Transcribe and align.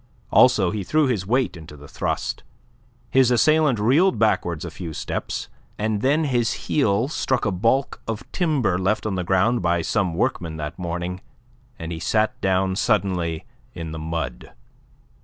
Also 0.31 0.71
he 0.71 0.83
threw 0.83 1.05
his 1.05 1.27
weight 1.27 1.55
into 1.55 1.77
the 1.77 1.87
thrust. 1.87 2.41
His 3.11 3.29
assailant 3.29 3.77
reeled 3.77 4.17
backwards 4.17 4.65
a 4.65 4.71
few 4.71 4.93
steps, 4.93 5.47
and 5.77 6.01
then 6.01 6.23
his 6.23 6.53
heel 6.65 7.07
struck 7.07 7.45
a 7.45 7.51
baulk 7.51 8.01
of 8.07 8.23
timber 8.31 8.79
left 8.79 9.05
on 9.05 9.13
the 9.13 9.23
ground 9.23 9.61
by 9.61 9.83
some 9.83 10.15
workmen 10.15 10.57
that 10.57 10.79
morning, 10.79 11.21
and 11.77 11.91
he 11.91 11.99
sat 11.99 12.41
down 12.41 12.75
suddenly 12.75 13.45
in 13.75 13.91
the 13.91 13.99
mud. 13.99 14.53